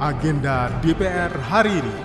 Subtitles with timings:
[0.00, 1.96] agenda DPR hari ini.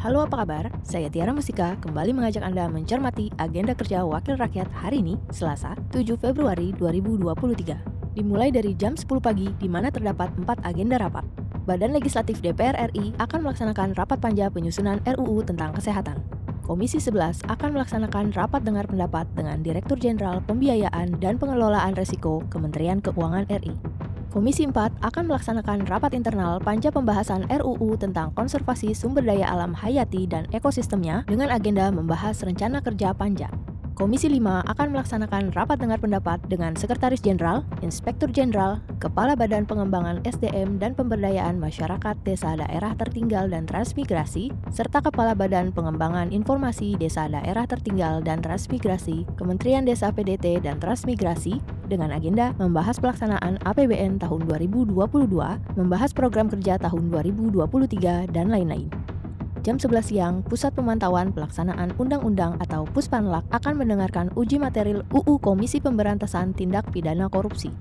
[0.00, 0.72] Halo apa kabar?
[0.80, 6.16] Saya Tiara Musika kembali mengajak Anda mencermati agenda kerja Wakil Rakyat hari ini, Selasa, 7
[6.16, 8.16] Februari 2023.
[8.16, 11.28] Dimulai dari jam 10 pagi di mana terdapat 4 agenda rapat.
[11.68, 16.35] Badan Legislatif DPR RI akan melaksanakan rapat panja penyusunan RUU tentang kesehatan.
[16.66, 22.98] Komisi 11 akan melaksanakan rapat dengar pendapat dengan Direktur Jenderal Pembiayaan dan Pengelolaan Resiko Kementerian
[22.98, 23.70] Keuangan RI.
[24.34, 30.26] Komisi 4 akan melaksanakan rapat internal panja pembahasan RUU tentang konservasi sumber daya alam hayati
[30.26, 33.46] dan ekosistemnya dengan agenda membahas rencana kerja panja.
[33.96, 40.20] Komisi 5 akan melaksanakan rapat dengar pendapat dengan Sekretaris Jenderal, Inspektur Jenderal, Kepala Badan Pengembangan
[40.20, 47.24] SDM dan Pemberdayaan Masyarakat Desa Daerah Tertinggal dan Transmigrasi, serta Kepala Badan Pengembangan Informasi Desa
[47.24, 51.56] Daerah Tertinggal dan Transmigrasi, Kementerian Desa PDT dan Transmigrasi,
[51.88, 54.92] dengan agenda membahas pelaksanaan APBN tahun 2022,
[55.72, 58.92] membahas program kerja tahun 2023, dan lain-lain
[59.66, 65.82] jam 11 siang, Pusat Pemantauan Pelaksanaan Undang-Undang atau Puspanlak akan mendengarkan uji material UU Komisi
[65.82, 67.74] Pemberantasan Tindak Pidana Korupsi.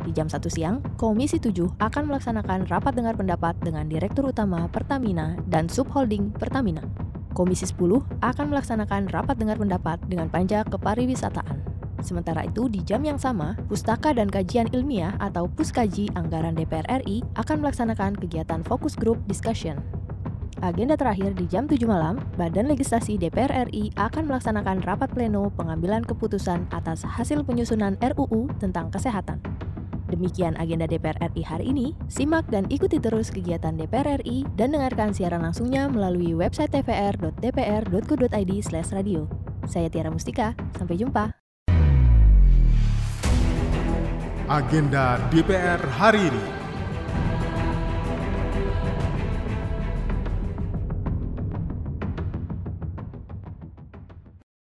[0.00, 5.36] Di jam 1 siang, Komisi 7 akan melaksanakan rapat dengar pendapat dengan Direktur Utama Pertamina
[5.44, 6.80] dan Subholding Pertamina.
[7.36, 11.60] Komisi 10 akan melaksanakan rapat dengar pendapat dengan panja kepariwisataan.
[12.00, 17.20] Sementara itu, di jam yang sama, Pustaka dan Kajian Ilmiah atau Puskaji Anggaran DPR RI
[17.36, 19.95] akan melaksanakan kegiatan fokus group discussion
[20.64, 26.00] Agenda terakhir di jam 7 malam, Badan Legislasi DPR RI akan melaksanakan rapat pleno pengambilan
[26.00, 29.36] keputusan atas hasil penyusunan RUU tentang kesehatan.
[30.08, 31.92] Demikian agenda DPR RI hari ini.
[32.08, 39.28] Simak dan ikuti terus kegiatan DPR RI dan dengarkan siaran langsungnya melalui website tvr.dpr.go.id/radio.
[39.68, 41.36] Saya Tiara Mustika, sampai jumpa.
[44.48, 46.55] Agenda DPR hari ini.